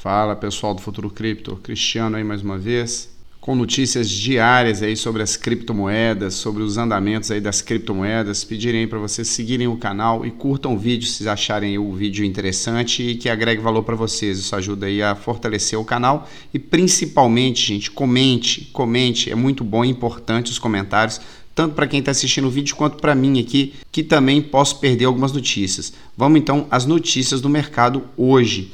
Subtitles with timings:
[0.00, 3.10] Fala pessoal do Futuro Cripto, Cristiano aí mais uma vez,
[3.40, 8.44] com notícias diárias aí sobre as criptomoedas, sobre os andamentos aí das criptomoedas.
[8.44, 13.02] Pedirem para vocês seguirem o canal e curtam o vídeo se acharem o vídeo interessante
[13.02, 14.38] e que agregue valor para vocês.
[14.38, 19.32] Isso ajuda aí a fortalecer o canal e principalmente, gente, comente, comente.
[19.32, 21.20] É muito bom e importante os comentários
[21.56, 25.06] tanto para quem está assistindo o vídeo quanto para mim aqui, que também posso perder
[25.06, 25.92] algumas notícias.
[26.16, 28.70] Vamos então às notícias do mercado hoje.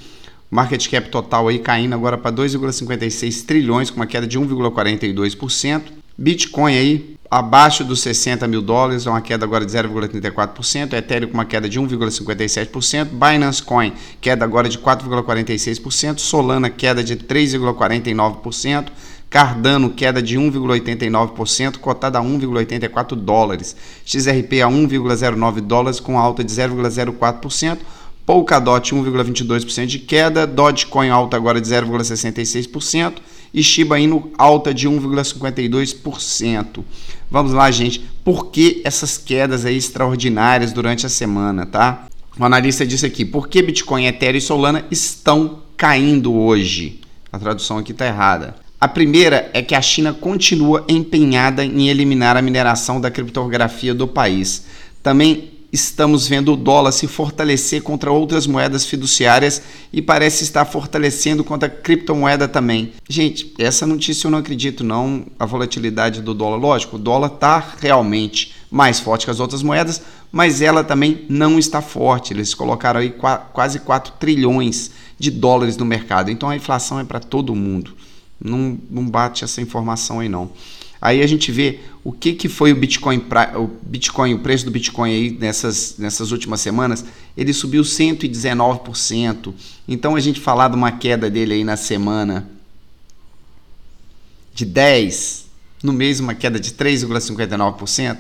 [0.51, 5.83] Market cap total aí caindo agora para 2,56 trilhões, com uma queda de 1,42%.
[6.17, 10.93] Bitcoin aí abaixo dos 60 mil dólares, uma queda agora de 0,34%.
[10.93, 13.07] Ethereum com uma queda de 1,57%.
[13.07, 16.19] Binance Coin, queda agora de 4,46%.
[16.19, 18.87] Solana, queda de 3,49%.
[19.29, 23.75] Cardano, queda de 1,89%, cotada a 1,84 dólares.
[24.05, 27.79] XRP a 1,09 dólares, com alta de 0,04%.
[28.27, 33.15] Polkadot 1,22% de queda, Dogecoin alta agora de 0,66%
[33.53, 36.83] e Shiba Inu alta de 1,52%.
[37.31, 38.01] Vamos lá, gente.
[38.25, 42.07] Por que essas quedas aí extraordinárias durante a semana, tá?
[42.39, 47.01] O analista disse aqui: por que Bitcoin, Ethereum e Solana estão caindo hoje?
[47.31, 48.57] A tradução aqui está errada.
[48.81, 54.07] A primeira é que a China continua empenhada em eliminar a mineração da criptografia do
[54.07, 54.67] país.
[55.03, 59.61] Também estamos vendo o dólar se fortalecer contra outras moedas fiduciárias
[59.93, 62.93] e parece estar fortalecendo contra a criptomoeda também.
[63.09, 66.59] Gente, essa notícia eu não acredito não, a volatilidade do dólar.
[66.59, 71.59] Lógico, o dólar está realmente mais forte que as outras moedas, mas ela também não
[71.59, 72.33] está forte.
[72.33, 73.13] Eles colocaram aí
[73.53, 76.31] quase 4 trilhões de dólares no mercado.
[76.31, 77.97] Então a inflação é para todo mundo.
[78.41, 80.53] Não, não bate essa informação aí não.
[81.05, 83.23] Aí a gente vê o que, que foi o Bitcoin,
[83.57, 87.05] o Bitcoin, o preço do Bitcoin aí nessas, nessas últimas semanas,
[87.37, 89.53] ele subiu 119%.
[89.87, 92.49] Então a gente falar de uma queda dele aí na semana
[94.55, 95.45] de 10,
[95.83, 98.17] no mês uma queda de 3,59%,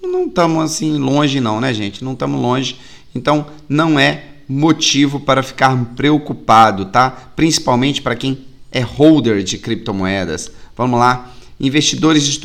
[0.00, 2.04] não estamos assim longe não, né, gente?
[2.04, 2.78] Não estamos longe.
[3.12, 7.10] Então não é motivo para ficar preocupado, tá?
[7.10, 10.52] Principalmente para quem é holder de criptomoedas.
[10.76, 11.34] Vamos lá.
[11.58, 12.40] Investidores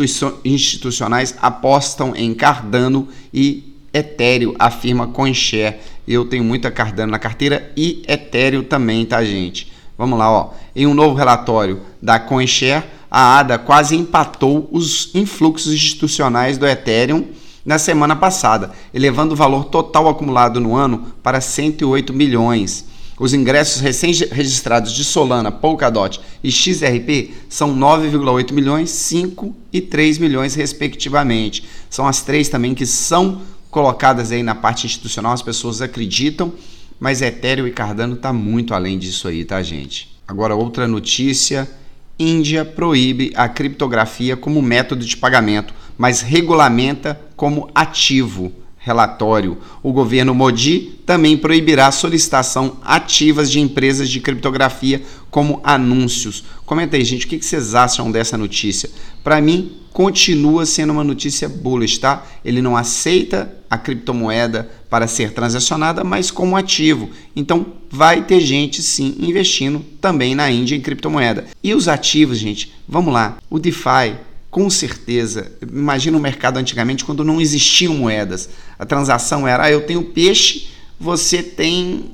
[0.46, 5.78] institucionais apostam em Cardano e Ethereum, afirma CoinShare.
[6.08, 9.72] Eu tenho muita Cardano na carteira e Ethereum também, tá, gente?
[9.98, 10.54] Vamos lá, ó.
[10.76, 17.28] Em um novo relatório da CoinShare, a ADA quase empatou os influxos institucionais do Ethereum
[17.66, 22.86] na semana passada, elevando o valor total acumulado no ano para 108 milhões.
[23.20, 30.56] Os ingressos recém-registrados de Solana, Polkadot e XRP são 9,8 milhões, 5 e 3 milhões,
[30.56, 31.66] respectivamente.
[31.90, 36.54] São as três também que são colocadas aí na parte institucional, as pessoas acreditam,
[36.98, 40.18] mas Ethereum e Cardano está muito além disso aí, tá, gente?
[40.26, 41.70] Agora, outra notícia:
[42.18, 48.52] Índia proíbe a criptografia como método de pagamento, mas regulamenta como ativo
[48.90, 49.58] relatório.
[49.84, 56.44] O governo Modi também proibirá a solicitação ativas de empresas de criptografia como anúncios.
[56.66, 58.90] Comenta aí, gente, o que vocês acham dessa notícia?
[59.24, 62.26] Para mim, continua sendo uma notícia bullish, tá?
[62.44, 67.12] Ele não aceita a criptomoeda para ser transacionada, mas como ativo.
[67.36, 71.46] Então, vai ter gente sim investindo também na Índia em criptomoeda.
[71.64, 73.38] E os ativos, gente, vamos lá.
[73.50, 74.16] O DeFi
[74.50, 75.52] com certeza.
[75.62, 78.50] Imagina o mercado antigamente quando não existiam moedas.
[78.78, 82.12] A transação era: ah, eu tenho peixe, você tem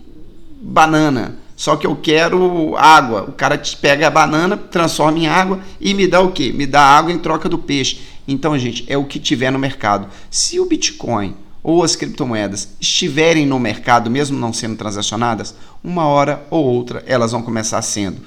[0.62, 1.38] banana.
[1.56, 3.24] Só que eu quero água.
[3.24, 6.52] O cara te pega a banana, transforma em água e me dá o quê?
[6.54, 8.02] Me dá água em troca do peixe.
[8.28, 10.08] Então, gente, é o que tiver no mercado.
[10.30, 16.46] Se o Bitcoin ou as criptomoedas estiverem no mercado, mesmo não sendo transacionadas, uma hora
[16.50, 18.22] ou outra elas vão começar sendo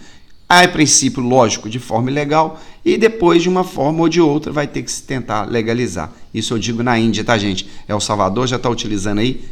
[0.49, 2.59] a princípio, lógico, de forma ilegal,
[2.95, 6.13] e depois, de uma forma ou de outra, vai ter que se tentar legalizar.
[6.33, 7.69] Isso eu digo na Índia, tá, gente?
[7.87, 9.45] El Salvador já está utilizando aí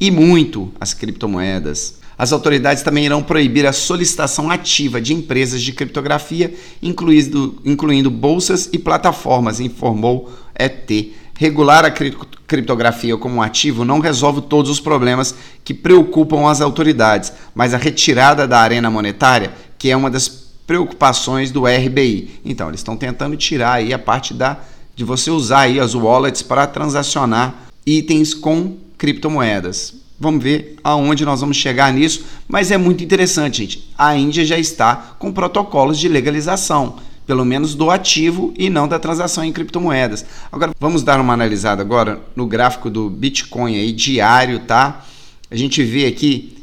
[0.00, 2.00] e muito as criptomoedas.
[2.18, 8.68] As autoridades também irão proibir a solicitação ativa de empresas de criptografia, incluindo, incluindo bolsas
[8.72, 10.90] e plataformas, informou ET.
[11.34, 15.34] Regular a criptografia como ativo não resolve todos os problemas
[15.64, 20.28] que preocupam as autoridades, mas a retirada da arena monetária, que é uma das
[20.66, 22.40] preocupações do RBI.
[22.44, 24.58] Então, eles estão tentando tirar aí a parte da
[24.94, 27.54] de você usar aí as wallets para transacionar
[27.86, 29.94] itens com criptomoedas.
[30.18, 33.92] Vamos ver aonde nós vamos chegar nisso, mas é muito interessante, gente.
[33.98, 38.98] A Índia já está com protocolos de legalização, pelo menos do ativo e não da
[38.98, 40.24] transação em criptomoedas.
[40.52, 45.04] Agora vamos dar uma analisada agora no gráfico do Bitcoin aí diário, tá?
[45.50, 46.61] A gente vê aqui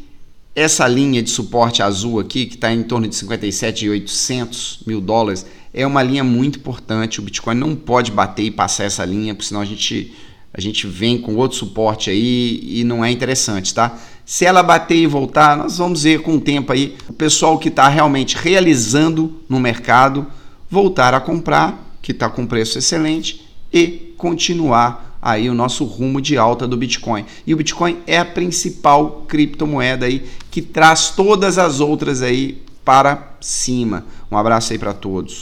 [0.59, 5.87] essa linha de suporte azul aqui, que está em torno de 57,800 mil dólares, é
[5.87, 7.19] uma linha muito importante.
[7.19, 10.13] O Bitcoin não pode bater e passar essa linha, porque senão a gente,
[10.53, 13.97] a gente vem com outro suporte aí e não é interessante, tá?
[14.25, 17.69] Se ela bater e voltar, nós vamos ver com o tempo aí o pessoal que
[17.69, 20.27] está realmente realizando no mercado
[20.69, 26.37] voltar a comprar, que está com preço excelente, e continuar aí o nosso rumo de
[26.37, 27.25] alta do Bitcoin.
[27.45, 33.35] E o Bitcoin é a principal criptomoeda aí que traz todas as outras aí para
[33.39, 34.05] cima.
[34.31, 35.37] Um abraço aí para todos.